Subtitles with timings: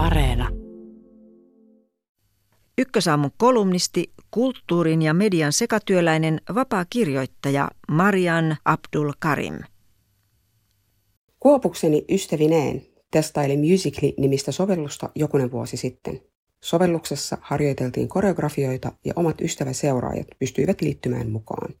[0.00, 0.48] Areena.
[2.78, 9.58] Ykkösaamun kolumnisti, kulttuurin ja median sekatyöläinen vapaa kirjoittaja Marian Abdul Karim.
[11.40, 16.20] Kuopukseni ystävineen testaili Musically-nimistä sovellusta jokunen vuosi sitten.
[16.64, 21.74] Sovelluksessa harjoiteltiin koreografioita ja omat ystäväseuraajat pystyivät liittymään mukaan.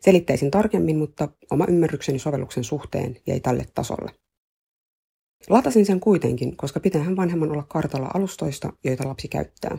[0.00, 4.21] Selittäisin tarkemmin, mutta oma ymmärrykseni sovelluksen suhteen jäi tälle tasolle.
[5.48, 9.78] Latasin sen kuitenkin, koska pitäähän vanhemman olla kartalla alustoista, joita lapsi käyttää.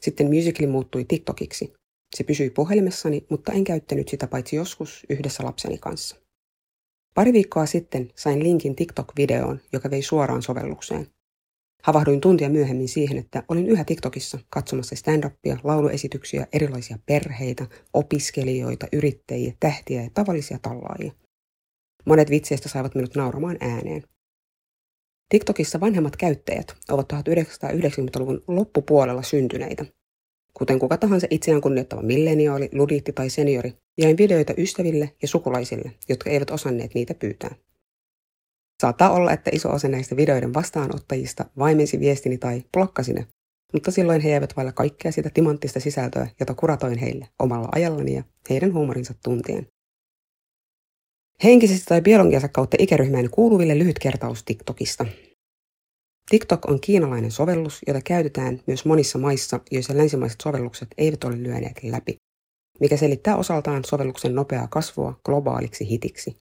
[0.00, 1.72] Sitten Musical.ly muuttui TikTokiksi.
[2.16, 6.16] Se pysyi puhelimessani, mutta en käyttänyt sitä paitsi joskus yhdessä lapseni kanssa.
[7.14, 11.06] Pari viikkoa sitten sain linkin TikTok-videoon, joka vei suoraan sovellukseen.
[11.82, 19.52] Havahduin tuntia myöhemmin siihen, että olin yhä TikTokissa katsomassa stand-upia, lauluesityksiä, erilaisia perheitä, opiskelijoita, yrittäjiä,
[19.60, 21.12] tähtiä ja tavallisia tallaajia.
[22.06, 24.02] Monet vitseistä saivat minut nauramaan ääneen.
[25.28, 29.84] TikTokissa vanhemmat käyttäjät ovat 1990-luvun loppupuolella syntyneitä.
[30.54, 36.30] Kuten kuka tahansa itseään kunnioittava milleniaali, ludiitti tai seniori, jäin videoita ystäville ja sukulaisille, jotka
[36.30, 37.54] eivät osanneet niitä pyytää.
[38.82, 43.26] Saattaa olla, että iso osa näistä videoiden vastaanottajista vaimensi viestini tai blokkasi ne,
[43.72, 48.22] mutta silloin he jäivät vailla kaikkea sitä timanttista sisältöä, jota kuratoin heille omalla ajallani ja
[48.50, 49.66] heidän huumorinsa tuntien.
[51.42, 55.06] Henkisesti tai biologiansa kautta ikäryhmään kuuluville lyhyt kertaus TikTokista.
[56.30, 61.82] TikTok on kiinalainen sovellus, jota käytetään myös monissa maissa, joissa länsimaiset sovellukset eivät ole lyöneet
[61.82, 62.16] läpi,
[62.80, 66.36] mikä selittää osaltaan sovelluksen nopeaa kasvua globaaliksi hitiksi.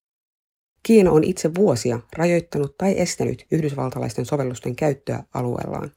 [0.83, 5.91] Kiina on itse vuosia rajoittanut tai estänyt yhdysvaltalaisten sovellusten käyttöä alueellaan.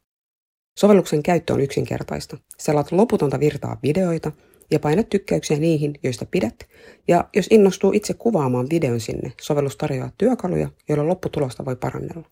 [0.79, 2.39] Sovelluksen käyttö on yksinkertaista.
[2.59, 4.33] Selaat loputonta virtaa videoita
[4.71, 6.69] ja painat tykkäyksiä niihin, joista pidät,
[7.09, 12.31] ja jos innostuu itse kuvaamaan videon sinne, sovellus tarjoaa työkaluja, joilla lopputulosta voi parannella.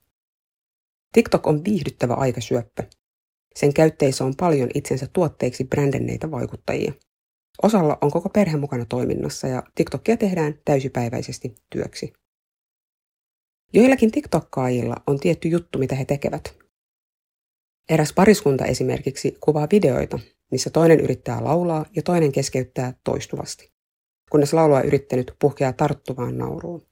[1.12, 2.82] TikTok on viihdyttävä aikasyöppö.
[3.56, 6.92] Sen käytteissä on paljon itsensä tuotteiksi brändenneitä vaikuttajia.
[7.62, 12.12] Osalla on koko perhe mukana toiminnassa ja TikTokia tehdään täysipäiväisesti työksi.
[13.72, 16.56] Joillakin TikTokkaajilla on tietty juttu, mitä he tekevät.
[17.88, 20.18] Eräs pariskunta esimerkiksi kuvaa videoita,
[20.50, 23.72] missä toinen yrittää laulaa ja toinen keskeyttää toistuvasti,
[24.30, 26.86] kunnes laulua yrittänyt puhkeaa tarttuvaan nauruun.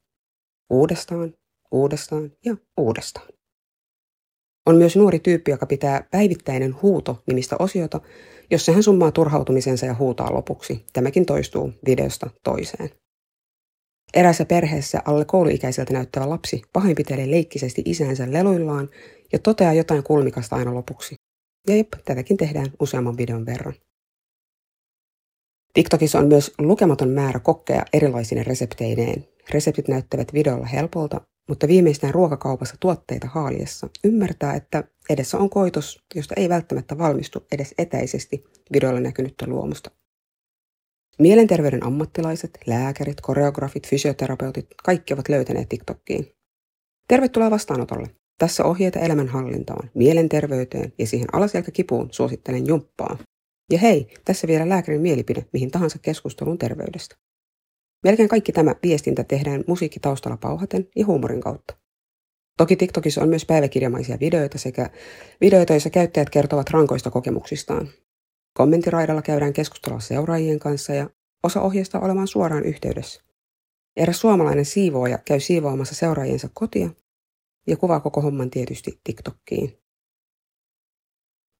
[0.70, 1.34] Uudestaan,
[1.72, 3.28] uudestaan ja uudestaan.
[4.66, 8.00] On myös nuori tyyppi, joka pitää päivittäinen huuto nimistä osiota,
[8.50, 10.84] jossa hän summaa turhautumisensa ja huutaa lopuksi.
[10.92, 12.90] Tämäkin toistuu videosta toiseen.
[14.14, 18.88] Erässä perheessä alle kouluikäiseltä näyttävä lapsi pahoinpitelee leikkisesti isänsä leluillaan
[19.32, 21.14] ja toteaa jotain kulmikasta aina lopuksi.
[21.68, 23.74] Ja jep, tätäkin tehdään useamman videon verran.
[25.74, 29.28] TikTokissa on myös lukematon määrä kokkeja erilaisine resepteineen.
[29.50, 36.34] Reseptit näyttävät videolla helpolta, mutta viimeistään ruokakaupassa tuotteita haaliessa ymmärtää, että edessä on koitos, josta
[36.36, 39.90] ei välttämättä valmistu edes etäisesti videolla näkynyttä luomusta.
[41.18, 46.32] Mielenterveyden ammattilaiset, lääkärit, koreografit, fysioterapeutit, kaikki ovat löytäneet TikTokkiin.
[47.08, 48.21] Tervetuloa vastaanotolle.
[48.42, 53.18] Tässä ohjeita elämänhallintaan, mielenterveyteen ja siihen alaselkäkipuun suosittelen jumppaa.
[53.72, 57.16] Ja hei, tässä vielä lääkärin mielipide mihin tahansa keskustelun terveydestä.
[58.04, 61.74] Melkein kaikki tämä viestintä tehdään musiikkitaustalla pauhaten ja huumorin kautta.
[62.56, 64.90] Toki TikTokissa on myös päiväkirjamaisia videoita sekä
[65.40, 67.88] videoita, joissa käyttäjät kertovat rankoista kokemuksistaan.
[68.56, 71.10] Kommenttiraidalla käydään keskustelua seuraajien kanssa ja
[71.42, 73.22] osa ohjeista olemaan suoraan yhteydessä.
[73.96, 76.90] Eräs suomalainen siivooja käy siivoamassa seuraajiensa kotia
[77.66, 79.78] ja kuvaa koko homman tietysti TikTokkiin.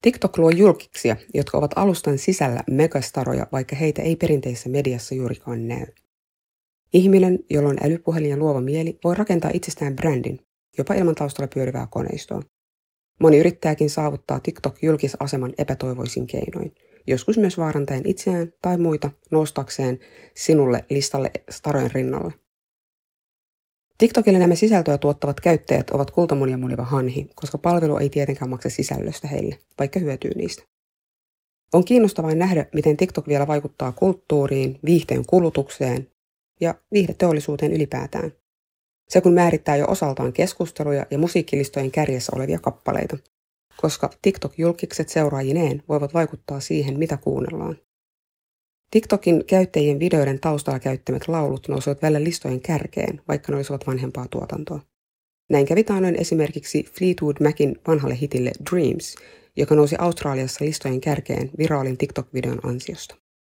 [0.01, 5.85] TikTok luo julkiksia, jotka ovat alustan sisällä megastaroja, vaikka heitä ei perinteisessä mediassa juurikaan näy.
[6.93, 10.39] Ihminen, jolla on älypuhelin ja luova mieli, voi rakentaa itsestään brändin,
[10.77, 12.41] jopa ilman taustalla pyörivää koneistoa.
[13.19, 16.75] Moni yrittääkin saavuttaa TikTok-julkisaseman epätoivoisin keinoin,
[17.07, 19.99] joskus myös vaarantaen itseään tai muita noustakseen
[20.35, 22.33] sinulle listalle starojen rinnalle.
[23.97, 29.27] TikTokille nämä sisältöä tuottavat käyttäjät ovat kultamunia muniva hanhi, koska palvelu ei tietenkään maksa sisällöstä
[29.27, 30.63] heille, vaikka hyötyy niistä.
[31.73, 36.07] On kiinnostavaa nähdä, miten TikTok vielä vaikuttaa kulttuuriin, viihteen kulutukseen
[36.61, 38.31] ja viihdeteollisuuteen ylipäätään.
[39.09, 43.17] Se kun määrittää jo osaltaan keskusteluja ja musiikkilistojen kärjessä olevia kappaleita,
[43.81, 47.77] koska TikTok-julkikset seuraajineen voivat vaikuttaa siihen, mitä kuunnellaan.
[48.93, 54.79] TikTokin käyttäjien videoiden taustalla käyttämät laulut nousivat välillä listojen kärkeen, vaikka ne olisivat vanhempaa tuotantoa.
[55.49, 59.15] Näin kävi taanoin esimerkiksi Fleetwood Macin vanhalle hitille Dreams,
[59.57, 63.22] joka nousi Australiassa listojen kärkeen viraalin TikTok-videon ansiosta.